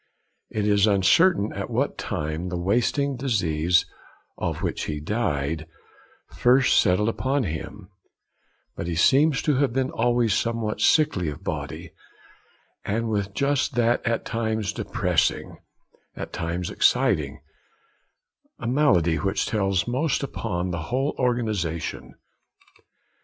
[0.49, 3.85] It is uncertain at what time the wasting disease,
[4.35, 5.67] of which he died,
[6.33, 7.87] first settled upon him;
[8.75, 11.91] but he seems to have been always somewhat sickly of body,
[12.83, 15.59] and with just that at times depressing,
[16.15, 17.39] at times exciting,
[18.57, 22.15] malady which tells most upon the whole organisation.